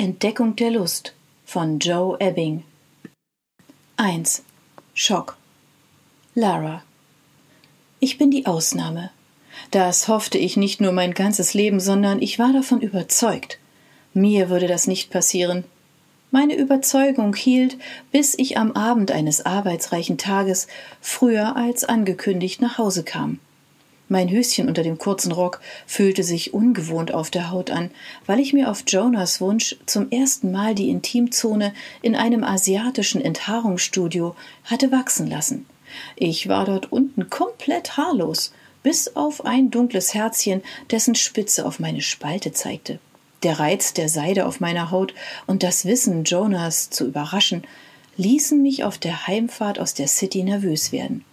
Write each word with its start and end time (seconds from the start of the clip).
Entdeckung 0.00 0.54
der 0.54 0.70
Lust 0.70 1.12
von 1.44 1.80
Joe 1.80 2.16
Ebbing 2.20 2.62
1. 3.96 4.44
Schock 4.94 5.36
Lara 6.36 6.84
Ich 7.98 8.16
bin 8.16 8.30
die 8.30 8.46
Ausnahme. 8.46 9.10
Das 9.72 10.06
hoffte 10.06 10.38
ich 10.38 10.56
nicht 10.56 10.80
nur 10.80 10.92
mein 10.92 11.14
ganzes 11.14 11.52
Leben, 11.52 11.80
sondern 11.80 12.22
ich 12.22 12.38
war 12.38 12.52
davon 12.52 12.80
überzeugt. 12.80 13.58
Mir 14.14 14.50
würde 14.50 14.68
das 14.68 14.86
nicht 14.86 15.10
passieren. 15.10 15.64
Meine 16.30 16.54
Überzeugung 16.54 17.34
hielt, 17.34 17.76
bis 18.12 18.38
ich 18.38 18.56
am 18.56 18.70
Abend 18.70 19.10
eines 19.10 19.44
arbeitsreichen 19.44 20.16
Tages 20.16 20.68
früher 21.00 21.56
als 21.56 21.82
angekündigt 21.82 22.60
nach 22.60 22.78
Hause 22.78 23.02
kam. 23.02 23.40
Mein 24.10 24.30
Höschen 24.30 24.68
unter 24.68 24.82
dem 24.82 24.96
kurzen 24.96 25.32
Rock 25.32 25.60
fühlte 25.86 26.22
sich 26.22 26.54
ungewohnt 26.54 27.12
auf 27.12 27.30
der 27.30 27.50
Haut 27.50 27.70
an, 27.70 27.90
weil 28.24 28.40
ich 28.40 28.54
mir 28.54 28.70
auf 28.70 28.84
Jonas 28.86 29.40
Wunsch 29.42 29.76
zum 29.84 30.10
ersten 30.10 30.50
Mal 30.50 30.74
die 30.74 30.88
Intimzone 30.88 31.74
in 32.00 32.16
einem 32.16 32.42
asiatischen 32.42 33.20
Enthaarungsstudio 33.20 34.34
hatte 34.64 34.90
wachsen 34.92 35.28
lassen. 35.28 35.66
Ich 36.16 36.48
war 36.48 36.64
dort 36.64 36.90
unten 36.90 37.28
komplett 37.28 37.98
haarlos, 37.98 38.52
bis 38.82 39.14
auf 39.14 39.44
ein 39.44 39.70
dunkles 39.70 40.14
Herzchen, 40.14 40.62
dessen 40.90 41.14
Spitze 41.14 41.66
auf 41.66 41.78
meine 41.78 42.00
Spalte 42.00 42.52
zeigte. 42.52 43.00
Der 43.42 43.58
Reiz 43.58 43.92
der 43.92 44.08
Seide 44.08 44.46
auf 44.46 44.60
meiner 44.60 44.90
Haut 44.90 45.12
und 45.46 45.62
das 45.62 45.84
Wissen, 45.84 46.24
Jonas 46.24 46.88
zu 46.88 47.06
überraschen, 47.06 47.62
ließen 48.16 48.60
mich 48.60 48.84
auf 48.84 48.96
der 48.98 49.26
Heimfahrt 49.26 49.78
aus 49.78 49.94
der 49.94 50.08
City 50.08 50.42
nervös 50.42 50.92
werden. 50.92 51.24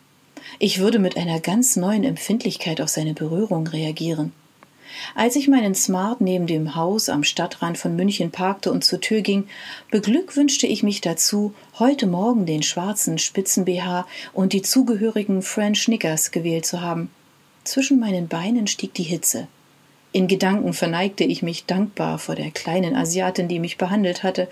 Ich 0.60 0.80
würde 0.80 1.00
mit 1.00 1.18
einer 1.18 1.40
ganz 1.40 1.76
neuen 1.76 2.04
Empfindlichkeit 2.04 2.82
auf 2.82 2.90
seine 2.90 3.14
Berührung 3.14 3.68
reagieren. 3.68 4.32
Als 5.14 5.36
ich 5.36 5.48
meinen 5.48 5.76
Smart 5.76 6.22
neben 6.22 6.48
dem 6.48 6.76
Haus 6.76 7.10
am 7.10 7.24
Stadtrand 7.24 7.78
von 7.78 7.96
München 7.96 8.32
parkte 8.32 8.72
und 8.72 8.84
zur 8.84 9.02
Tür 9.02 9.22
ging, 9.22 9.48
beglückwünschte 9.92 10.68
ich 10.68 10.84
mich 10.84 11.02
dazu, 11.02 11.54
heute 11.80 12.08
Morgen 12.08 12.46
den 12.46 12.64
schwarzen 12.64 13.18
Spitzen-BH 13.18 14.08
und 14.34 14.54
die 14.54 14.62
zugehörigen 14.62 15.42
French 15.42 15.86
Knickers 15.86 16.32
gewählt 16.32 16.66
zu 16.66 16.82
haben. 16.82 17.10
Zwischen 17.64 18.00
meinen 18.00 18.28
Beinen 18.28 18.68
stieg 18.68 18.94
die 18.94 19.04
Hitze. 19.04 19.48
In 20.12 20.28
Gedanken 20.28 20.72
verneigte 20.72 21.26
ich 21.26 21.42
mich 21.42 21.66
dankbar 21.66 22.20
vor 22.20 22.36
der 22.36 22.52
kleinen 22.52 22.96
Asiatin, 22.96 23.50
die 23.50 23.60
mich 23.60 23.78
behandelt 23.78 24.24
hatte, 24.24 24.48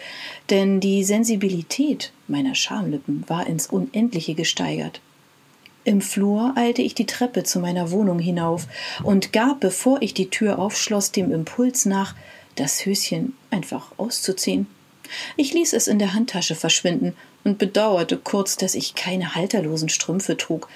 denn 0.50 0.82
die 0.82 1.06
Sensibilität 1.06 2.12
meiner 2.28 2.54
Schamlippen 2.54 3.24
war 3.28 3.48
ins 3.48 3.68
Unendliche 3.68 4.34
gesteigert. 4.34 5.00
Im 5.86 6.02
Flur 6.02 6.54
eilte 6.56 6.82
ich 6.82 6.96
die 6.96 7.06
Treppe 7.06 7.44
zu 7.44 7.60
meiner 7.60 7.92
Wohnung 7.92 8.20
hinauf 8.20 8.68
und 9.04 9.34
gab, 9.34 9.60
bevor 9.60 10.02
ich 10.02 10.14
die 10.14 10.30
Tür 10.30 10.60
aufschloss, 10.60 11.12
dem 11.12 11.32
Impuls 11.32 11.86
nach, 11.86 12.16
das 12.56 12.86
Höschen 12.86 13.36
einfach 13.50 13.92
auszuziehen. 13.98 14.68
Ich 15.36 15.54
ließ 15.54 15.74
es 15.74 15.88
in 15.88 16.00
der 16.00 16.14
Handtasche 16.14 16.56
verschwinden 16.56 17.16
und 17.44 17.58
bedauerte 17.58 18.18
kurz, 18.18 18.56
dass 18.56 18.76
ich 18.76 18.96
keine 18.96 19.36
halterlosen 19.36 19.90
Strümpfe 19.90 20.38
trug. 20.38 20.70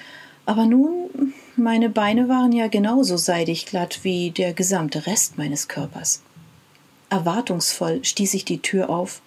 Aber 0.44 0.66
nun, 0.66 1.32
meine 1.56 1.88
Beine 1.88 2.28
waren 2.28 2.52
ja 2.52 2.68
genauso 2.68 3.16
seidig 3.16 3.66
glatt 3.66 4.00
wie 4.02 4.30
der 4.30 4.52
gesamte 4.52 5.06
Rest 5.06 5.38
meines 5.38 5.68
Körpers. 5.68 6.22
Erwartungsvoll 7.10 8.04
stieß 8.04 8.34
ich 8.34 8.44
die 8.44 8.60
Tür 8.60 8.90
auf 8.90 9.22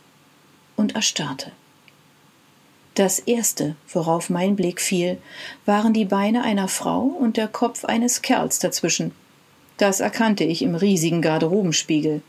und 0.75 0.95
erstarrte. 0.95 1.51
Das 2.95 3.19
erste, 3.19 3.75
worauf 3.91 4.29
mein 4.29 4.55
Blick 4.55 4.81
fiel, 4.81 5.17
waren 5.65 5.93
die 5.93 6.05
Beine 6.05 6.43
einer 6.43 6.67
Frau 6.67 7.01
und 7.01 7.37
der 7.37 7.47
Kopf 7.47 7.85
eines 7.85 8.21
Kerls 8.21 8.59
dazwischen. 8.59 9.13
Das 9.77 9.99
erkannte 9.99 10.43
ich 10.43 10.61
im 10.61 10.75
riesigen 10.75 11.21
Garderobenspiegel. 11.21 12.21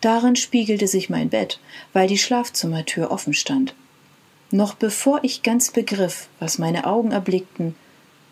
Darin 0.00 0.36
spiegelte 0.36 0.86
sich 0.86 1.08
mein 1.08 1.30
Bett, 1.30 1.60
weil 1.92 2.08
die 2.08 2.18
Schlafzimmertür 2.18 3.10
offen 3.10 3.34
stand. 3.34 3.74
Noch 4.50 4.74
bevor 4.74 5.20
ich 5.22 5.42
ganz 5.42 5.70
begriff, 5.70 6.28
was 6.38 6.58
meine 6.58 6.86
Augen 6.86 7.10
erblickten, 7.12 7.74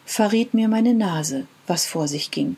verriet 0.04 0.52
mir 0.52 0.68
meine 0.68 0.92
Nase, 0.92 1.46
was 1.66 1.86
vor 1.86 2.08
sich 2.08 2.30
ging. 2.30 2.56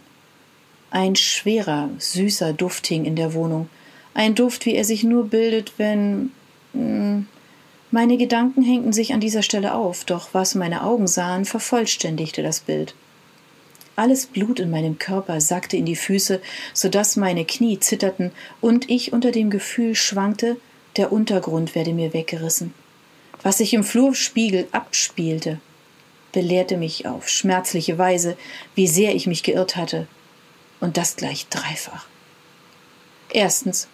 Ein 0.90 1.14
schwerer, 1.14 1.90
süßer 1.98 2.54
Duft 2.54 2.86
hing 2.88 3.04
in 3.04 3.14
der 3.14 3.34
Wohnung, 3.34 3.68
ein 4.14 4.34
Duft, 4.34 4.66
wie 4.66 4.74
er 4.74 4.84
sich 4.84 5.04
nur 5.04 5.28
bildet, 5.28 5.74
wenn 5.78 6.32
hm, 6.72 7.26
meine 7.92 8.16
Gedanken 8.16 8.62
hängten 8.62 8.92
sich 8.92 9.12
an 9.12 9.20
dieser 9.20 9.42
Stelle 9.42 9.74
auf, 9.74 10.04
doch 10.04 10.30
was 10.32 10.54
meine 10.54 10.82
Augen 10.82 11.06
sahen, 11.06 11.44
vervollständigte 11.44 12.42
das 12.42 12.60
Bild. 12.60 12.94
Alles 13.96 14.26
Blut 14.26 14.58
in 14.58 14.70
meinem 14.70 14.98
Körper 14.98 15.40
sackte 15.42 15.76
in 15.76 15.84
die 15.84 15.96
Füße, 15.96 16.40
so 16.72 16.88
dass 16.88 17.16
meine 17.16 17.44
Knie 17.44 17.78
zitterten 17.78 18.32
und 18.62 18.88
ich 18.88 19.12
unter 19.12 19.30
dem 19.30 19.50
Gefühl 19.50 19.94
schwankte, 19.94 20.56
der 20.96 21.12
Untergrund 21.12 21.74
werde 21.74 21.92
mir 21.92 22.14
weggerissen. 22.14 22.72
Was 23.42 23.58
sich 23.58 23.74
im 23.74 23.84
Flurspiegel 23.84 24.68
abspielte, 24.72 25.60
belehrte 26.32 26.78
mich 26.78 27.06
auf 27.06 27.28
schmerzliche 27.28 27.98
Weise, 27.98 28.38
wie 28.74 28.86
sehr 28.86 29.14
ich 29.14 29.26
mich 29.26 29.42
geirrt 29.42 29.76
hatte. 29.76 30.06
Und 30.80 30.96
das 30.96 31.16
gleich 31.16 31.46
dreifach. 31.48 32.06
Erstens, 33.30 33.88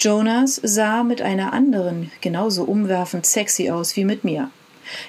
Jonas 0.00 0.58
sah 0.64 1.02
mit 1.02 1.20
einer 1.20 1.52
anderen 1.52 2.10
genauso 2.22 2.64
umwerfend 2.64 3.26
sexy 3.26 3.68
aus 3.68 3.96
wie 3.96 4.06
mit 4.06 4.24
mir. 4.24 4.50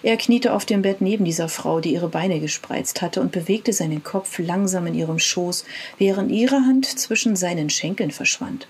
Er 0.03 0.17
kniete 0.17 0.53
auf 0.53 0.65
dem 0.65 0.81
Bett 0.81 0.99
neben 0.99 1.23
dieser 1.23 1.47
Frau, 1.47 1.79
die 1.79 1.93
ihre 1.93 2.09
Beine 2.09 2.41
gespreizt 2.41 3.01
hatte, 3.01 3.21
und 3.21 3.31
bewegte 3.31 3.71
seinen 3.71 4.03
Kopf 4.03 4.37
langsam 4.37 4.87
in 4.87 4.93
ihrem 4.93 5.17
Schoß, 5.17 5.63
während 5.97 6.29
ihre 6.29 6.57
Hand 6.57 6.85
zwischen 6.85 7.37
seinen 7.37 7.69
Schenkeln 7.69 8.11
verschwand. 8.11 8.67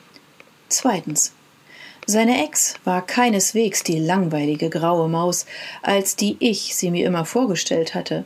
Zweitens. 0.69 1.33
Seine 2.05 2.43
Ex 2.43 2.75
war 2.83 3.03
keineswegs 3.03 3.81
die 3.81 3.97
langweilige 3.97 4.69
graue 4.69 5.09
Maus, 5.09 5.47
als 5.81 6.15
die 6.15 6.37
ich 6.39 6.75
sie 6.75 6.91
mir 6.91 7.07
immer 7.07 7.25
vorgestellt 7.25 7.95
hatte. 7.95 8.25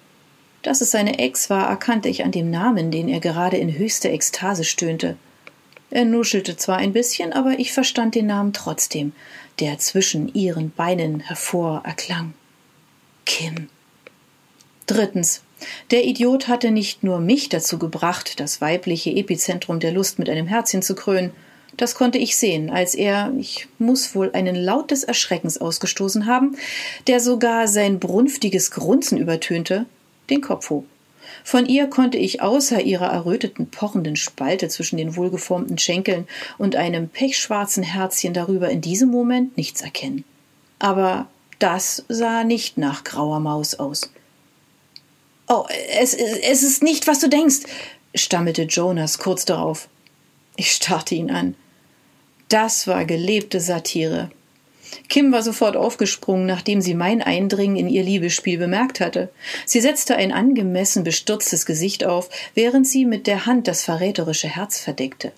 Dass 0.63 0.81
es 0.81 0.91
seine 0.91 1.17
Ex 1.19 1.49
war, 1.49 1.69
erkannte 1.69 2.09
ich 2.09 2.25
an 2.25 2.31
dem 2.33 2.51
Namen, 2.51 2.91
den 2.91 3.07
er 3.07 3.21
gerade 3.21 3.55
in 3.55 3.77
höchster 3.77 4.09
Ekstase 4.09 4.65
stöhnte. 4.65 5.15
Er 5.89 6.05
nuschelte 6.05 6.57
zwar 6.57 6.77
ein 6.77 6.93
bisschen, 6.93 7.33
aber 7.33 7.59
ich 7.59 7.71
verstand 7.71 8.15
den 8.15 8.27
Namen 8.27 8.53
trotzdem, 8.53 9.13
der 9.59 9.77
zwischen 9.77 10.33
ihren 10.33 10.71
Beinen 10.71 11.19
hervor 11.19 11.83
erklang. 11.85 12.33
Kim. 13.25 13.69
Drittens. 14.87 15.41
Der 15.91 16.05
Idiot 16.05 16.47
hatte 16.47 16.69
nicht 16.69 17.03
nur 17.03 17.19
mich 17.19 17.49
dazu 17.49 17.79
gebracht, 17.79 18.39
das 18.39 18.61
weibliche 18.61 19.11
Epizentrum 19.11 19.79
der 19.79 19.91
Lust 19.91 20.19
mit 20.19 20.29
einem 20.29 20.47
Herzchen 20.47 20.81
zu 20.81 20.95
krönen, 20.95 21.31
das 21.77 21.95
konnte 21.95 22.17
ich 22.17 22.37
sehen, 22.37 22.69
als 22.69 22.95
er, 22.95 23.33
ich 23.37 23.67
muss 23.79 24.15
wohl 24.15 24.31
einen 24.33 24.55
Laut 24.55 24.91
des 24.91 25.03
Erschreckens 25.03 25.57
ausgestoßen 25.57 26.25
haben, 26.25 26.55
der 27.07 27.19
sogar 27.19 27.67
sein 27.67 27.99
brunftiges 27.99 28.71
Grunzen 28.71 29.17
übertönte, 29.17 29.85
den 30.29 30.41
Kopf 30.41 30.69
hob. 30.69 30.85
Von 31.43 31.65
ihr 31.65 31.87
konnte 31.87 32.17
ich 32.17 32.41
außer 32.41 32.81
ihrer 32.81 33.07
erröteten, 33.07 33.69
pochenden 33.69 34.15
Spalte 34.15 34.67
zwischen 34.67 34.97
den 34.97 35.15
wohlgeformten 35.15 35.77
Schenkeln 35.77 36.27
und 36.57 36.75
einem 36.75 37.09
pechschwarzen 37.09 37.83
Herzchen 37.83 38.33
darüber 38.33 38.69
in 38.69 38.81
diesem 38.81 39.09
Moment 39.09 39.57
nichts 39.57 39.81
erkennen. 39.81 40.23
Aber 40.79 41.27
das 41.59 42.03
sah 42.09 42.43
nicht 42.43 42.77
nach 42.77 43.03
grauer 43.03 43.39
Maus 43.39 43.75
aus. 43.75 44.11
Oh, 45.47 45.65
es, 45.99 46.13
es 46.13 46.63
ist 46.63 46.81
nicht, 46.81 47.07
was 47.07 47.19
du 47.19 47.29
denkst, 47.29 47.59
stammelte 48.15 48.63
Jonas 48.63 49.19
kurz 49.19 49.45
darauf. 49.45 49.87
Ich 50.55 50.71
starrte 50.71 51.15
ihn 51.15 51.29
an. 51.29 51.55
Das 52.49 52.87
war 52.87 53.05
gelebte 53.05 53.59
Satire. 53.59 54.31
Kim 55.09 55.31
war 55.31 55.41
sofort 55.41 55.75
aufgesprungen, 55.75 56.45
nachdem 56.45 56.81
sie 56.81 56.93
mein 56.93 57.21
Eindringen 57.21 57.77
in 57.77 57.89
ihr 57.89 58.03
Liebesspiel 58.03 58.57
bemerkt 58.57 58.99
hatte. 58.99 59.29
Sie 59.65 59.81
setzte 59.81 60.15
ein 60.15 60.31
angemessen 60.31 61.03
bestürztes 61.03 61.65
Gesicht 61.65 62.05
auf, 62.05 62.29
während 62.53 62.87
sie 62.87 63.05
mit 63.05 63.27
der 63.27 63.45
Hand 63.45 63.67
das 63.67 63.83
verräterische 63.83 64.47
Herz 64.47 64.79
verdeckte. 64.79 65.31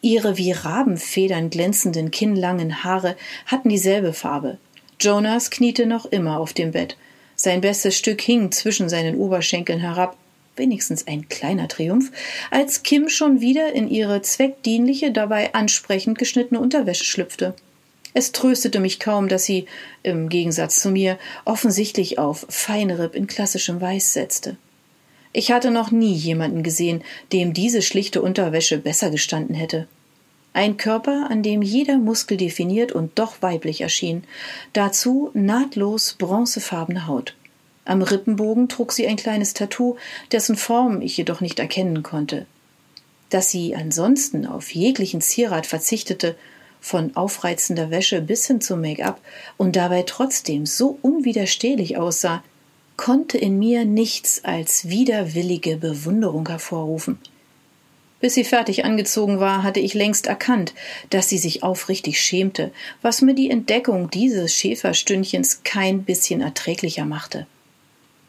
Ihre 0.00 0.36
wie 0.36 0.52
Rabenfedern 0.52 1.50
glänzenden 1.50 2.10
kinnlangen 2.10 2.84
Haare 2.84 3.16
hatten 3.46 3.68
dieselbe 3.68 4.12
Farbe. 4.12 4.58
Jonas 5.00 5.50
kniete 5.50 5.86
noch 5.86 6.06
immer 6.06 6.38
auf 6.38 6.52
dem 6.52 6.72
Bett. 6.72 6.96
Sein 7.36 7.62
bestes 7.62 7.96
Stück 7.96 8.20
hing 8.20 8.52
zwischen 8.52 8.88
seinen 8.88 9.16
Oberschenkeln 9.16 9.80
herab, 9.80 10.16
wenigstens 10.56 11.06
ein 11.06 11.28
kleiner 11.28 11.68
Triumph, 11.68 12.10
als 12.50 12.82
Kim 12.82 13.08
schon 13.08 13.40
wieder 13.40 13.72
in 13.72 13.88
ihre 13.88 14.20
zweckdienliche, 14.20 15.10
dabei 15.10 15.54
ansprechend 15.54 16.18
geschnittene 16.18 16.60
Unterwäsche 16.60 17.04
schlüpfte. 17.04 17.54
Es 18.12 18.32
tröstete 18.32 18.80
mich 18.80 18.98
kaum, 18.98 19.28
dass 19.28 19.44
sie, 19.44 19.66
im 20.02 20.28
Gegensatz 20.28 20.80
zu 20.80 20.90
mir, 20.90 21.18
offensichtlich 21.44 22.18
auf 22.18 22.46
Feinripp 22.48 23.14
in 23.14 23.26
klassischem 23.26 23.80
Weiß 23.80 24.12
setzte. 24.12 24.56
Ich 25.32 25.52
hatte 25.52 25.70
noch 25.70 25.92
nie 25.92 26.12
jemanden 26.12 26.62
gesehen, 26.62 27.04
dem 27.32 27.52
diese 27.52 27.82
schlichte 27.82 28.20
Unterwäsche 28.20 28.78
besser 28.78 29.10
gestanden 29.10 29.54
hätte. 29.54 29.86
Ein 30.52 30.76
Körper, 30.76 31.28
an 31.30 31.44
dem 31.44 31.62
jeder 31.62 31.98
Muskel 31.98 32.36
definiert 32.36 32.90
und 32.90 33.16
doch 33.20 33.40
weiblich 33.40 33.82
erschien, 33.82 34.24
dazu 34.72 35.30
nahtlos 35.32 36.14
bronzefarbene 36.14 37.06
Haut. 37.06 37.36
Am 37.84 38.02
Rippenbogen 38.02 38.68
trug 38.68 38.90
sie 38.92 39.06
ein 39.06 39.16
kleines 39.16 39.54
Tattoo, 39.54 39.96
dessen 40.32 40.56
Form 40.56 41.00
ich 41.00 41.16
jedoch 41.16 41.40
nicht 41.40 41.60
erkennen 41.60 42.02
konnte. 42.02 42.46
Dass 43.30 43.50
sie 43.50 43.76
ansonsten 43.76 44.44
auf 44.44 44.74
jeglichen 44.74 45.20
Zierat 45.20 45.66
verzichtete 45.66 46.34
von 46.80 47.14
aufreizender 47.16 47.90
Wäsche 47.90 48.20
bis 48.20 48.46
hin 48.46 48.60
zum 48.60 48.80
Make-up 48.80 49.20
und 49.56 49.76
dabei 49.76 50.02
trotzdem 50.02 50.66
so 50.66 50.98
unwiderstehlich 51.02 51.96
aussah, 51.96 52.42
konnte 52.96 53.38
in 53.38 53.58
mir 53.58 53.84
nichts 53.84 54.44
als 54.44 54.88
widerwillige 54.88 55.76
Bewunderung 55.76 56.48
hervorrufen. 56.48 57.18
Bis 58.20 58.34
sie 58.34 58.44
fertig 58.44 58.84
angezogen 58.84 59.40
war, 59.40 59.62
hatte 59.62 59.80
ich 59.80 59.94
längst 59.94 60.26
erkannt, 60.26 60.74
dass 61.08 61.30
sie 61.30 61.38
sich 61.38 61.62
aufrichtig 61.62 62.20
schämte, 62.20 62.70
was 63.00 63.22
mir 63.22 63.34
die 63.34 63.50
Entdeckung 63.50 64.10
dieses 64.10 64.54
Schäferstündchens 64.54 65.62
kein 65.64 66.04
bisschen 66.04 66.42
erträglicher 66.42 67.06
machte. 67.06 67.46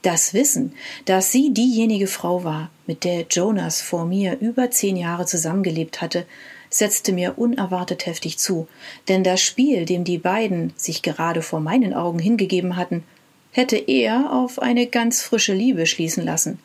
Das 0.01 0.33
Wissen, 0.33 0.74
dass 1.06 1.31
sie 1.31 1.53
diejenige 1.53 2.07
Frau 2.07 2.44
war, 2.44 2.71
mit 2.88 3.03
der 3.03 3.25
Jonas 3.30 3.81
vor 3.81 4.06
mir 4.06 4.39
über 4.39 4.71
zehn 4.71 4.95
Jahre 4.95 5.25
zusammengelebt 5.25 6.01
hatte, 6.01 6.25
setzte 6.72 7.14
mir 7.14 7.38
unerwartet 7.38 8.08
heftig 8.08 8.40
zu, 8.40 8.68
denn 9.08 9.24
das 9.24 9.42
Spiel, 9.42 9.86
dem 9.86 10.04
die 10.04 10.18
beiden 10.18 10.74
sich 10.76 11.04
gerade 11.04 11.44
vor 11.44 11.60
meinen 11.60 11.94
Augen 11.94 12.18
hingegeben 12.18 12.78
hatten, 12.78 13.04
hätte 13.52 13.78
eher 13.78 14.32
auf 14.32 14.60
eine 14.60 14.88
ganz 14.88 15.22
frische 15.22 15.54
Liebe 15.54 15.86
schließen 15.86 16.24
lassen. 16.24 16.60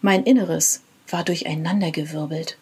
Mein 0.00 0.22
Inneres 0.24 0.80
war 1.08 1.24
durcheinandergewirbelt. 1.24 2.56